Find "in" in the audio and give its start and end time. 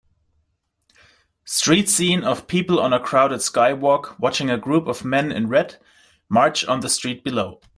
5.31-5.47